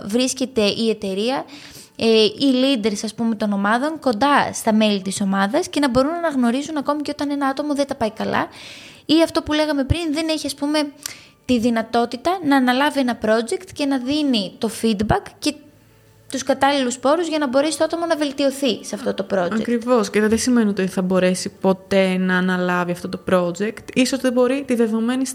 βρίσκεται 0.05 0.61
η 0.61 0.88
εταιρεία 0.89 1.45
ε, 1.95 2.23
οι 2.23 2.53
leaders 2.63 2.99
ας 3.03 3.13
πούμε 3.13 3.35
των 3.35 3.53
ομάδων 3.53 3.99
κοντά 3.99 4.53
στα 4.53 4.73
μέλη 4.73 5.01
της 5.01 5.21
ομάδας 5.21 5.69
και 5.69 5.79
να 5.79 5.89
μπορούν 5.89 6.11
να 6.11 6.17
αναγνωρίζουν 6.17 6.77
ακόμη 6.77 7.01
και 7.01 7.11
όταν 7.11 7.29
ένα 7.29 7.47
άτομο 7.47 7.75
δεν 7.75 7.87
τα 7.87 7.95
πάει 7.95 8.11
καλά 8.11 8.47
ή 9.05 9.21
αυτό 9.23 9.41
που 9.41 9.53
λέγαμε 9.53 9.83
πριν 9.83 10.13
δεν 10.13 10.27
έχει 10.29 10.45
ας 10.45 10.55
πούμε 10.55 10.91
τη 11.45 11.59
δυνατότητα 11.59 12.39
να 12.43 12.55
αναλάβει 12.55 12.99
ένα 12.99 13.19
project 13.25 13.65
και 13.73 13.85
να 13.85 13.97
δίνει 13.97 14.53
το 14.57 14.69
feedback 14.81 15.23
και 15.39 15.53
τους 16.31 16.43
κατάλληλους 16.43 16.97
πόρους 16.97 17.27
για 17.27 17.37
να 17.37 17.47
μπορέσει 17.47 17.77
το 17.77 17.83
άτομο 17.83 18.05
να 18.05 18.15
βελτιωθεί 18.15 18.85
σε 18.85 18.95
αυτό 18.95 19.13
το 19.13 19.25
project. 19.33 19.59
Ακριβώς 19.59 20.09
και 20.09 20.21
δεν 20.21 20.37
σημαίνει 20.37 20.69
ότι 20.69 20.87
θα 20.87 21.01
μπορέσει 21.01 21.51
ποτέ 21.61 22.17
να 22.17 22.37
αναλάβει 22.37 22.91
αυτό 22.91 23.09
το 23.09 23.19
project. 23.31 23.83
Ίσως 23.93 24.19
δεν 24.19 24.33
μπορεί 24.33 24.63
τη 24.67 24.75
δεδομένη 24.75 25.25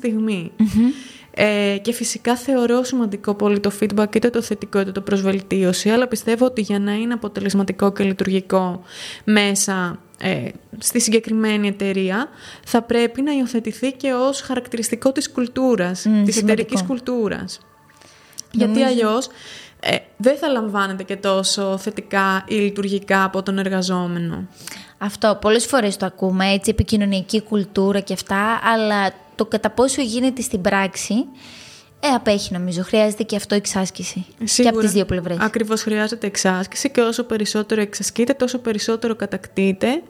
Ε, 1.37 1.77
και 1.83 1.93
φυσικά 1.93 2.37
θεωρώ 2.37 2.83
σημαντικό 2.83 3.35
πολύ 3.35 3.61
το 3.61 3.71
feedback 3.81 4.17
είτε 4.17 4.31
το 4.31 4.43
θετικό 4.43 4.81
είτε 4.81 4.93
το 4.93 5.01
προσβελτίωση 5.01 5.89
αλλά 5.89 6.09
πιστεύω 6.09 6.47
ότι 6.47 6.61
για 6.61 6.79
να 6.79 6.93
είναι 6.93 7.13
αποτελεσματικό 7.13 7.93
και 7.93 8.05
λειτουργικό 8.05 8.83
μέσα 9.25 9.99
ε, 10.19 10.49
στη 10.79 11.01
συγκεκριμένη 11.01 11.69
εταιρεία 11.69 12.29
θα 12.65 12.83
πρέπει 12.83 13.23
να 13.23 13.33
υιοθετηθεί 13.33 13.93
και 13.93 14.13
ως 14.13 14.41
χαρακτηριστικό 14.41 15.13
της 15.13 15.31
κουλτούρας, 15.31 16.07
mm, 16.09 16.23
της 16.25 16.37
εταιρικής 16.37 16.83
κουλτούρας. 16.83 17.61
Γιατί 18.51 18.83
αλλιώς 18.83 19.29
ε, 19.87 19.97
δεν 20.17 20.37
θα 20.37 20.49
λαμβάνεται 20.49 21.03
και 21.03 21.17
τόσο 21.17 21.79
θετικά 21.79 22.45
ή 22.49 22.55
λειτουργικά 22.55 23.25
από 23.25 23.43
τον 23.43 23.59
εργαζόμενο. 23.59 24.47
Αυτό 24.99 25.39
πολλές 25.41 25.67
φορές 25.67 25.97
το 25.97 26.07
ακούμε, 26.07 26.53
έτσι, 26.53 26.71
επικοινωνιακή 26.71 27.43
κουλτούρα 27.43 28.01
και 28.01 28.13
αυτά, 28.13 28.61
αλλά 28.63 29.13
το 29.35 29.47
κατά 29.47 29.71
πόσο 29.71 30.03
γίνεται 30.03 30.43
στην 30.43 30.61
πράξη 30.61 31.15
ε, 32.01 32.09
απέχει 32.09 32.53
νομίζω. 32.53 32.83
Χρειάζεται 32.83 33.23
και 33.23 33.37
αυτό 33.37 33.55
εξάσκηση. 33.55 34.27
Σίγουρα. 34.45 34.73
Και 34.73 34.79
από 34.79 34.79
τις 34.87 34.93
δύο 34.93 35.05
πλευρές. 35.05 35.37
Ακριβώς 35.41 35.83
χρειάζεται 35.83 36.27
εξάσκηση 36.27 36.91
και 36.91 37.01
όσο 37.01 37.25
περισσότερο 37.25 37.81
εξασκείται, 37.81 38.33
τόσο 38.33 38.59
περισσότερο 38.59 39.15
κατακτείται 39.15 40.03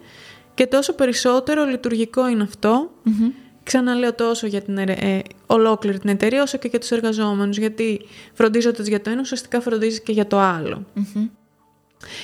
και 0.53 0.67
τόσο 0.67 0.93
περισσότερο 0.93 1.65
λειτουργικό 1.65 2.27
είναι 2.29 2.43
αυτό. 2.43 2.91
Mm-hmm. 3.05 3.44
Ξαναλέω 3.65 4.13
τόσο 4.13 4.47
για 4.47 4.61
την 4.61 4.77
ε, 4.77 5.21
ολόκληρη 5.45 5.99
την 5.99 6.09
εταιρεία, 6.09 6.41
όσο 6.41 6.57
και 6.57 6.67
για 6.67 6.79
τους 6.79 6.91
εργαζόμενους. 6.91 7.57
Γιατί 7.57 8.01
φροντίζοντας 8.33 8.87
για 8.87 9.01
το 9.01 9.09
ένα, 9.09 9.21
ουσιαστικά 9.21 9.61
φροντίζεις 9.61 10.01
και 10.01 10.11
για 10.11 10.27
το 10.27 10.39
άλλο. 10.39 10.85
Mm-hmm. 10.95 11.29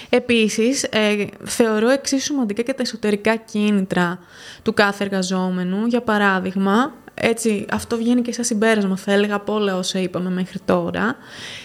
Επίσης, 0.10 0.84
ε, 0.84 1.26
θεωρώ 1.44 1.90
εξίσου 1.90 2.24
σημαντικά 2.24 2.62
και 2.62 2.74
τα 2.74 2.82
εσωτερικά 2.82 3.36
κίνητρα 3.36 4.20
του 4.62 4.74
κάθε 4.74 5.04
εργαζόμενου. 5.04 5.86
Για 5.86 6.02
παράδειγμα, 6.02 6.94
έτσι, 7.24 7.66
αυτό 7.72 7.98
βγαίνει 7.98 8.22
και 8.22 8.34
σαν 8.34 8.44
συμπέρασμα, 8.44 8.98
θα 8.98 9.12
έλεγα, 9.12 9.36
από 9.36 9.54
όλα 9.54 9.78
όσα 9.78 10.00
είπαμε 10.00 10.30
μέχρι 10.30 10.60
τώρα. 10.66 11.16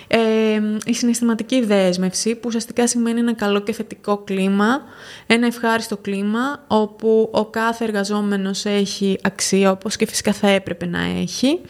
Ε, 0.09 0.19
η 0.85 0.95
συναισθηματική 0.95 1.65
δέσμευση, 1.65 2.35
που 2.35 2.43
ουσιαστικά 2.47 2.87
σημαίνει 2.87 3.21
ένα 3.21 3.35
καλό 3.35 3.61
και 3.61 3.73
θετικό 3.73 4.19
κλίμα, 4.19 4.83
ένα 5.27 5.47
ευχάριστο 5.47 5.97
κλίμα, 5.97 6.65
όπου 6.67 7.29
ο 7.33 7.45
κάθε 7.45 7.85
εργαζόμενος 7.85 8.65
έχει 8.65 9.19
αξία, 9.23 9.71
όπως 9.71 9.97
και 9.97 10.07
φυσικά 10.07 10.33
θα 10.33 10.49
έπρεπε 10.49 10.87
να 10.87 11.01
έχει. 11.03 11.61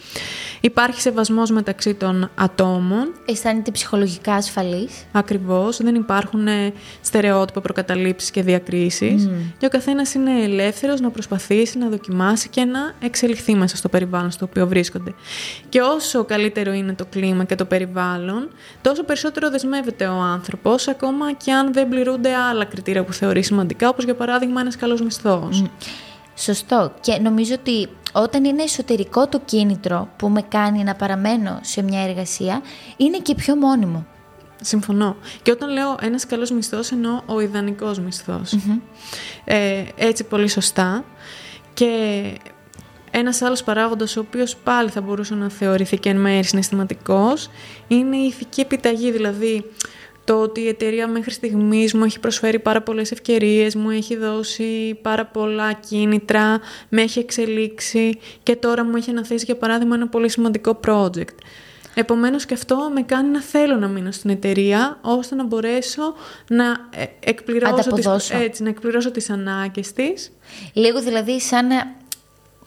Υπάρχει 0.60 1.00
σεβασμός 1.00 1.50
μεταξύ 1.50 1.94
των 1.94 2.30
ατόμων. 2.34 3.12
Αισθάνεται 3.26 3.70
ψυχολογικά 3.70 4.34
ασφαλής. 4.34 5.04
Ακριβώς, 5.12 5.76
δεν 5.76 5.94
υπάρχουν 5.94 6.46
ε, 6.46 6.72
στερεότυπα 7.00 7.60
προκαταλήψεις 7.60 8.30
και 8.30 8.42
διακρίσεις. 8.42 9.28
Και 9.58 9.66
ο 9.66 9.68
καθένας 9.68 10.14
είναι 10.14 10.42
ελεύθερος 10.42 11.00
να 11.00 11.10
προσπαθήσει, 11.10 11.78
να 11.78 11.88
δοκιμάσει 11.88 12.48
και 12.48 12.64
να 12.64 12.94
εξελιχθεί 13.00 13.54
μέσα 13.54 13.75
στο 13.76 13.88
περιβάλλον 13.88 14.30
στο 14.30 14.44
οποίο 14.44 14.66
βρίσκονται. 14.66 15.14
Και 15.68 15.80
όσο 15.80 16.24
καλύτερο 16.24 16.72
είναι 16.72 16.94
το 16.94 17.04
κλίμα 17.10 17.44
και 17.44 17.54
το 17.54 17.64
περιβάλλον, 17.64 18.48
τόσο 18.80 19.04
περισσότερο 19.04 19.50
δεσμεύεται 19.50 20.06
ο 20.06 20.20
άνθρωπος, 20.20 20.88
ακόμα 20.88 21.32
και 21.32 21.52
αν 21.52 21.72
δεν 21.72 21.88
πληρούνται 21.88 22.34
άλλα 22.34 22.64
κριτήρια 22.64 23.04
που 23.04 23.12
θεωρεί 23.12 23.42
σημαντικά, 23.42 23.88
όπως 23.88 24.04
για 24.04 24.14
παράδειγμα 24.14 24.60
ένας 24.60 24.76
καλός 24.76 25.00
μισθός. 25.00 25.64
Σωστό. 26.34 26.92
Και 27.00 27.18
νομίζω 27.22 27.54
ότι 27.54 27.88
όταν 28.12 28.44
είναι 28.44 28.62
εσωτερικό 28.62 29.28
το 29.28 29.40
κίνητρο 29.44 30.08
που 30.16 30.28
με 30.28 30.42
κάνει 30.42 30.82
να 30.82 30.94
παραμένω 30.94 31.58
σε 31.62 31.82
μια 31.82 32.00
εργασία, 32.00 32.62
είναι 32.96 33.18
και 33.18 33.34
πιο 33.34 33.56
μόνιμο. 33.56 34.06
Συμφωνώ. 34.60 35.16
Και 35.42 35.50
όταν 35.50 35.72
λέω 35.72 35.96
ένας 36.00 36.26
καλός 36.26 36.50
μισθός, 36.50 36.90
εννοώ 36.90 37.20
ο 37.26 37.40
ιδανικός 37.40 38.00
Ε, 39.44 39.84
έτσι 39.96 40.24
πολύ 40.24 40.48
σωστά. 40.48 41.04
Και 41.74 42.22
ένας 43.18 43.42
άλλος 43.42 43.62
παράγοντας, 43.62 44.16
ο 44.16 44.20
οποίος 44.20 44.56
πάλι 44.56 44.88
θα 44.90 45.00
μπορούσε 45.00 45.34
να 45.34 45.50
θεωρηθεί 45.50 45.98
και 45.98 46.08
εν 46.08 46.16
μέρει 46.16 46.44
συναισθηματικός, 46.44 47.50
είναι 47.88 48.16
η 48.16 48.26
ηθική 48.26 48.60
επιταγή, 48.60 49.10
δηλαδή 49.10 49.64
το 50.24 50.40
ότι 50.40 50.60
η 50.60 50.68
εταιρεία 50.68 51.08
μέχρι 51.08 51.30
στιγμής 51.30 51.94
μου 51.94 52.04
έχει 52.04 52.20
προσφέρει 52.20 52.58
πάρα 52.58 52.82
πολλές 52.82 53.10
ευκαιρίες, 53.10 53.74
μου 53.74 53.90
έχει 53.90 54.16
δώσει 54.16 54.98
πάρα 55.02 55.26
πολλά 55.26 55.72
κίνητρα, 55.72 56.60
με 56.88 57.02
έχει 57.02 57.18
εξελίξει 57.18 58.18
και 58.42 58.56
τώρα 58.56 58.84
μου 58.84 58.96
έχει 58.96 59.10
αναθέσει 59.10 59.44
για 59.44 59.56
παράδειγμα 59.56 59.94
ένα 59.94 60.08
πολύ 60.08 60.30
σημαντικό 60.30 60.80
project. 60.86 61.34
Επομένως 61.94 62.46
και 62.46 62.54
αυτό 62.54 62.90
με 62.94 63.02
κάνει 63.02 63.28
να 63.28 63.40
θέλω 63.40 63.76
να 63.76 63.88
μείνω 63.88 64.10
στην 64.10 64.30
εταιρεία 64.30 64.98
ώστε 65.00 65.34
να 65.34 65.44
μπορέσω 65.44 66.14
να 66.48 66.64
ε, 66.64 67.04
εκπληρώσω, 67.20 67.92
τις, 67.92 68.30
έτσι, 68.30 68.62
να 68.62 68.68
εκπληρώσω 68.68 69.10
τις 69.10 69.30
ανάγκες 69.30 69.92
της. 69.92 70.32
Λίγο 70.72 71.00
δηλαδή 71.00 71.40
σαν 71.40 71.66
να 71.66 71.94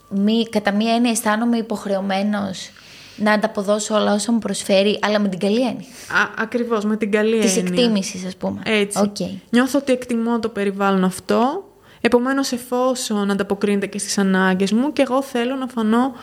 μη, 0.10 0.48
κατά 0.50 0.72
μία 0.72 0.94
έννοια 0.94 1.12
αισθάνομαι 1.12 1.58
υποχρεωμένος 1.58 2.72
να 3.16 3.32
ανταποδώσω 3.32 3.96
όλα 3.96 4.14
όσα 4.14 4.32
μου 4.32 4.40
προσφέρει, 4.40 5.00
αλλά 5.02 5.20
με 5.20 5.28
την 5.28 5.40
καλή 5.40 5.62
έννοια. 5.62 5.88
Α, 6.22 6.34
ακριβώς, 6.38 6.86
με 6.86 6.98
την 6.98 7.12
καλή 7.12 7.32
έννοια. 7.32 7.46
Της 7.46 7.58
εκτίμησης, 7.58 8.26
ας 8.26 8.36
πούμε. 8.36 8.62
Έτσι. 8.66 9.00
Okay. 9.06 9.40
Νιώθω 9.50 9.80
ότι 9.80 9.92
εκτιμώ 9.92 10.40
το 10.40 10.50
περιβάλλον 10.50 11.04
αυτό, 11.04 11.70
επομένως 12.02 12.52
εφόσον 12.52 13.32
ανταποκρίνεται 13.32 13.88
και 13.88 14.00
στις 14.00 14.18
ανάγκες 14.18 14.72
μου 14.72 14.94
και 14.94 15.02
εγώ 15.02 15.22
θέλω 15.22 15.56
να 15.56 15.68
φανώ 15.68 16.14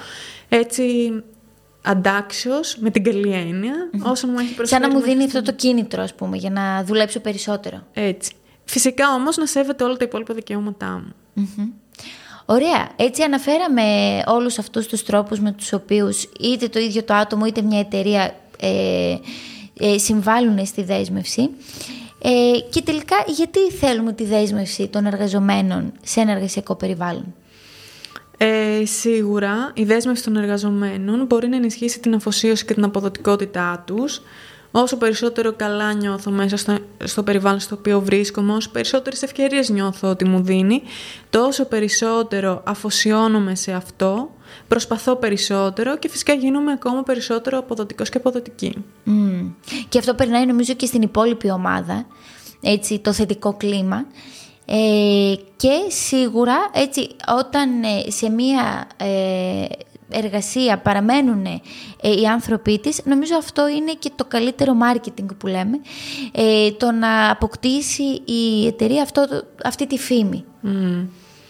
έτσι 0.48 1.12
αντάξιος 1.82 2.76
με 2.80 2.90
την 2.90 3.04
καλή 3.04 3.32
έννοια, 3.32 3.74
όσο 4.02 4.26
μου 4.26 4.38
έχει 4.38 4.54
προσφέρει. 4.54 4.82
Σαν 4.82 4.92
να 4.92 4.98
μου 4.98 5.04
δίνει 5.04 5.24
αυτό 5.24 5.42
το 5.42 5.52
κίνητρο, 5.52 6.02
ας 6.02 6.14
πούμε, 6.14 6.36
για 6.36 6.50
να 6.50 6.84
δουλέψω 6.84 7.20
περισσότερο. 7.20 7.82
Έτσι. 7.92 8.32
Φυσικά 8.64 9.14
όμως 9.14 9.36
να 9.36 9.46
σέβεται 9.46 9.84
όλα 9.84 9.96
τα 9.96 10.04
υπόλοιπα 10.04 10.34
δικαιώματά 10.34 11.02
μου. 11.04 11.14
Ωραία. 12.46 12.88
Έτσι 12.96 13.22
αναφέραμε 13.22 13.82
όλους 14.26 14.58
αυτούς 14.58 14.86
τους 14.86 15.02
τρόπους 15.02 15.40
με 15.40 15.52
τους 15.52 15.72
οποίους 15.72 16.28
είτε 16.40 16.68
το 16.68 16.78
ίδιο 16.78 17.02
το 17.02 17.14
άτομο 17.14 17.46
είτε 17.46 17.62
μια 17.62 17.78
εταιρεία 17.78 18.34
ε, 18.60 19.16
ε, 19.80 19.98
συμβάλλουν 19.98 20.66
στη 20.66 20.82
δέσμευση. 20.82 21.50
Ε, 22.22 22.58
και 22.70 22.82
τελικά 22.82 23.16
γιατί 23.26 23.70
θέλουμε 23.70 24.12
τη 24.12 24.24
δέσμευση 24.24 24.88
των 24.88 25.06
εργαζομένων 25.06 25.92
σε 26.02 26.20
ένα 26.20 26.32
εργασιακό 26.32 26.74
περιβάλλον; 26.74 27.34
Ε, 28.36 28.84
σίγουρα 28.84 29.70
η 29.74 29.84
δέσμευση 29.84 30.24
των 30.24 30.36
εργαζομένων 30.36 31.26
μπορεί 31.26 31.48
να 31.48 31.56
ενισχύσει 31.56 32.00
την 32.00 32.14
αφοσίωση 32.14 32.64
και 32.64 32.74
την 32.74 32.84
αποδοτικότητά 32.84 33.82
τους 33.86 34.22
Όσο 34.78 34.96
περισσότερο 34.96 35.52
καλά 35.52 35.92
νιώθω 35.92 36.30
μέσα 36.30 36.56
στο, 36.56 36.78
στο 37.04 37.22
περιβάλλον 37.22 37.60
στο 37.60 37.76
οποίο 37.78 38.00
βρίσκομαι, 38.00 38.52
όσο 38.52 38.70
περισσότερες 38.70 39.22
ευκαιρίες 39.22 39.68
νιώθω 39.68 40.08
ότι 40.08 40.24
μου 40.24 40.42
δίνει, 40.42 40.82
τόσο 41.30 41.64
περισσότερο 41.64 42.62
αφοσιώνομαι 42.64 43.54
σε 43.54 43.72
αυτό, 43.72 44.30
προσπαθώ 44.68 45.16
περισσότερο 45.16 45.98
και 45.98 46.08
φυσικά 46.08 46.32
γίνομαι 46.32 46.72
ακόμα 46.72 47.02
περισσότερο 47.02 47.58
αποδοτικός 47.58 48.08
και 48.08 48.18
αποδοτική. 48.18 48.84
Και 49.88 49.98
αυτό 49.98 50.14
περνάει 50.14 50.46
νομίζω 50.46 50.74
και 50.74 50.86
στην 50.86 51.02
υπόλοιπη 51.02 51.50
ομάδα, 51.50 52.06
έτσι, 52.60 52.98
το 52.98 53.12
θετικό 53.12 53.54
κλίμα. 53.54 54.06
Ε, 54.66 55.34
και 55.56 55.70
σίγουρα 55.88 56.56
έτσι 56.72 57.08
όταν 57.38 57.82
ε, 57.82 58.10
σε 58.10 58.28
μία 58.30 58.86
ε, 58.96 59.64
εργασία 60.08 60.78
παραμένουν 60.78 61.46
ε, 61.46 61.60
οι 62.20 62.26
άνθρωποι 62.26 62.78
της, 62.78 63.00
νομίζω 63.04 63.36
αυτό 63.36 63.68
είναι 63.68 63.92
και 63.98 64.10
το 64.14 64.24
καλύτερο 64.24 64.72
marketing 64.82 65.26
που 65.38 65.46
λέμε, 65.46 65.80
ε, 66.32 66.70
το 66.70 66.90
να 66.90 67.30
αποκτήσει 67.30 68.22
η 68.24 68.66
εταιρεία 68.66 69.02
αυτό, 69.02 69.26
αυτή 69.64 69.86
τη 69.86 69.98
φήμη. 69.98 70.44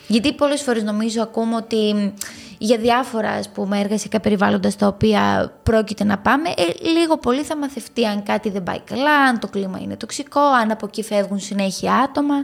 Γιατί 0.09 0.33
πολλές 0.33 0.63
φορές 0.63 0.83
νομίζω 0.83 1.23
ακούμε 1.23 1.55
ότι 1.57 2.13
για 2.59 2.79
διάφορα 2.79 3.31
ας 3.31 3.49
πούμε, 3.49 3.81
εργασιακά 3.81 4.21
περιβάλλοντα 4.21 4.71
στα 4.71 4.87
οποία 4.87 5.53
πρόκειται 5.63 6.05
να 6.05 6.19
πάμε, 6.19 6.49
ε, 6.49 6.89
λίγο 6.89 7.19
πολύ 7.19 7.43
θα 7.43 7.57
μαθευτεί 7.57 8.07
αν 8.07 8.23
κάτι 8.23 8.51
δεν 8.51 8.63
πάει 8.63 8.81
καλά, 8.81 9.15
αν 9.15 9.39
το 9.39 9.49
κλίμα 9.49 9.79
είναι 9.83 9.97
τοξικό, 9.97 10.41
αν 10.41 10.71
από 10.71 10.87
εκεί 10.87 11.03
φεύγουν 11.03 11.39
συνέχεια 11.39 11.95
άτομα. 11.95 12.35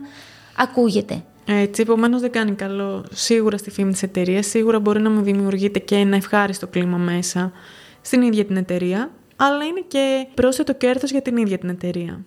Ακούγεται. 0.57 1.23
Έτσι, 1.44 1.82
επομένως 1.82 2.20
δεν 2.20 2.30
κάνει 2.30 2.52
καλό 2.52 3.04
σίγουρα 3.12 3.56
στη 3.56 3.70
φήμη 3.70 3.92
της 3.92 4.02
εταιρείας. 4.02 4.46
Σίγουρα 4.46 4.80
μπορεί 4.80 5.00
να 5.00 5.11
μου 5.11 5.22
δημιουργείται 5.22 5.78
και 5.78 5.94
ένα 5.94 6.16
ευχάριστο 6.16 6.66
κλίμα 6.66 6.96
μέσα 6.96 7.52
στην 8.00 8.22
ίδια 8.22 8.44
την 8.44 8.56
εταιρεία, 8.56 9.11
αλλά 9.37 9.64
είναι 9.64 9.84
και 9.88 10.26
πρόσθετο 10.34 10.75
κέρδος 10.75 11.11
για 11.11 11.22
την 11.22 11.37
ίδια 11.37 11.58
την 11.58 11.68
εταιρεία. 11.68 12.25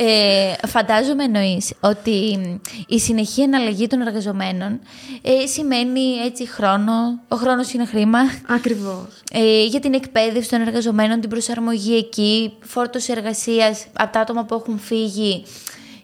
Ε, 0.00 0.66
φαντάζομαι 0.66 1.24
εννοείς 1.24 1.72
ότι 1.80 2.38
η 2.86 2.98
συνεχή 2.98 3.42
εναλλαγή 3.42 3.86
των 3.86 4.00
εργαζομένων 4.00 4.80
ε, 5.22 5.46
σημαίνει 5.46 6.16
έτσι 6.24 6.46
χρόνο. 6.46 6.92
Ο 7.28 7.36
χρόνος 7.36 7.72
είναι 7.72 7.84
χρήμα. 7.84 8.18
Ακριβώς. 8.46 9.22
Ε, 9.32 9.64
για 9.64 9.80
την 9.80 9.94
εκπαίδευση 9.94 10.50
των 10.50 10.60
εργαζομένων, 10.60 11.20
την 11.20 11.30
προσαρμογή 11.30 11.96
εκεί, 11.96 12.52
φόρτο 12.60 12.98
εργασίας 13.06 13.86
από 13.92 14.12
τα 14.12 14.20
άτομα 14.20 14.44
που 14.44 14.54
έχουν 14.54 14.78
φύγει 14.78 15.44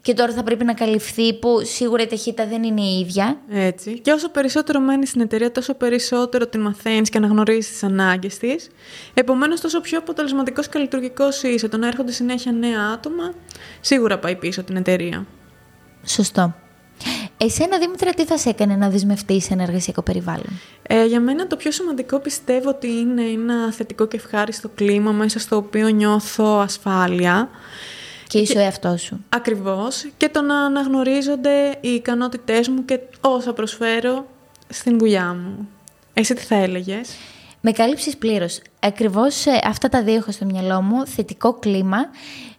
και 0.05 0.15
τώρα 0.15 0.33
θα 0.33 0.43
πρέπει 0.43 0.65
να 0.65 0.75
καλυφθεί, 0.75 1.35
που 1.35 1.61
σίγουρα 1.63 2.03
η 2.03 2.07
ταχύτητα 2.07 2.47
δεν 2.47 2.63
είναι 2.63 2.81
η 2.81 2.99
ίδια. 2.99 3.41
Έτσι. 3.51 4.01
Και 4.01 4.13
όσο 4.13 4.31
περισσότερο 4.31 4.81
μένεις 4.81 5.09
στην 5.09 5.21
εταιρεία, 5.21 5.53
τόσο 5.53 5.75
περισσότερο 5.75 6.47
την 6.47 6.61
μαθαίνεις 6.61 7.11
και 7.11 7.19
αναγνωρίζεις 7.19 7.71
τις 7.71 7.83
ανάγκες 7.83 8.39
της. 8.39 8.69
Επομένως, 9.15 9.61
τόσο 9.61 9.81
πιο 9.81 9.99
αποτελεσματικός 9.99 10.69
και 10.69 10.79
λειτουργικός 10.79 11.43
είσαι. 11.43 11.69
Το 11.69 11.77
να 11.77 11.87
έρχονται 11.87 12.13
συνέχεια 12.13 12.53
νέα 12.53 12.81
άτομα, 12.93 13.33
σίγουρα 13.81 14.19
πάει 14.19 14.37
πίσω 14.37 14.63
την 14.63 14.77
εταιρεία. 14.77 15.27
Σωστό. 16.05 16.55
Εσένα, 17.37 17.79
Δήμητρα, 17.79 18.11
τι 18.11 18.25
θα 18.25 18.39
σε 18.39 18.49
έκανε 18.49 18.77
να 18.77 18.91
δεσμευτείς 18.91 19.45
σε 19.45 19.53
ένα 19.53 19.63
εργασιακό 19.63 20.03
περιβάλλον; 20.03 20.61
Ε, 20.83 21.05
για 21.05 21.21
μένα 21.21 21.47
το 21.47 21.57
πιο 21.57 21.71
σημαντικό 21.71 22.19
πιστεύω 22.19 22.69
ότι 22.69 22.87
είναι 22.87 23.23
ένα 23.23 23.73
θετικό 23.73 24.07
και 24.07 24.17
ευχάριστο 24.17 24.69
κλίμα 24.75 25.13
μέσα 25.13 25.39
στο 25.39 25.57
οποίο 25.57 25.89
νιώθω 25.89 26.45
ασφάλεια. 26.45 27.49
Και 28.27 28.39
είσαι 28.39 28.59
ο 28.59 28.61
εαυτός 28.61 29.03
σου. 29.03 29.25
Ακριβώς. 29.29 30.07
Και 30.17 30.29
το 30.29 30.43
να 30.43 30.61
αναγνωρίζονται 30.61 31.79
οι 31.81 31.89
ικανότητές 31.89 32.69
μου 32.69 32.85
και 32.85 33.01
όσα 33.21 33.53
προσφέρω 33.53 34.27
στην 34.69 34.99
δουλειά 34.99 35.35
μου. 35.35 35.69
Εσύ 36.15 36.35
τι 36.35 36.43
θα 36.43 36.55
έλεγες; 36.55 37.11
Με 37.61 37.73
κάλυψες 37.73 38.17
πλήρως. 38.17 38.61
Ακριβώς 38.81 39.47
ε, 39.47 39.61
αυτά 39.65 39.89
τα 39.89 40.03
δύο 40.03 40.15
έχω 40.15 40.33
στο 40.33 40.45
μυαλό 40.45 40.83
μου. 40.83 41.07
Θετικό 41.07 41.55
κλίμα 41.55 41.99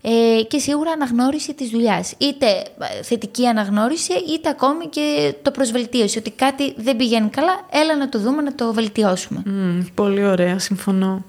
ε, 0.01 0.41
και 0.47 0.57
σίγουρα 0.57 0.91
αναγνώριση 0.91 1.53
της 1.53 1.69
δουλειάς. 1.69 2.13
Είτε 2.17 2.45
ε, 2.47 3.03
θετική 3.03 3.47
αναγνώριση, 3.47 4.13
είτε 4.13 4.49
ακόμη 4.49 4.87
και 4.87 5.33
το 5.41 5.51
προσβελτίωση. 5.51 6.17
Ότι 6.17 6.31
κάτι 6.31 6.73
δεν 6.77 6.95
πηγαίνει 6.95 7.29
καλά, 7.29 7.65
έλα 7.71 7.97
να 7.97 8.09
το 8.09 8.19
δούμε, 8.19 8.41
να 8.41 8.55
το 8.55 8.73
βελτιώσουμε. 8.73 9.43
πολύ 9.93 10.25
ωραία, 10.25 10.59
συμφωνώ. 10.59 11.23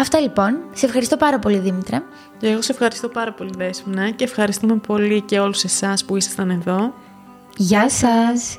Αυτά 0.00 0.20
λοιπόν. 0.20 0.58
Σε 0.72 0.86
ευχαριστώ 0.86 1.16
πάρα 1.16 1.38
πολύ, 1.38 1.58
Δήμητρα. 1.58 2.02
Εγώ 2.40 2.62
σε 2.62 2.72
ευχαριστώ 2.72 3.08
πάρα 3.08 3.32
πολύ, 3.32 3.50
Δέσποινα, 3.56 4.10
και 4.10 4.24
ευχαριστούμε 4.24 4.76
πολύ 4.76 5.20
και 5.20 5.40
όλους 5.40 5.64
εσάς 5.64 6.04
που 6.04 6.16
ήσασταν 6.16 6.50
εδώ. 6.50 6.94
Γεια 7.56 7.90
σας! 7.90 8.58